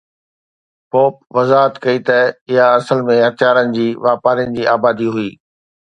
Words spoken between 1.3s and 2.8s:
وضاحت ڪئي ته اها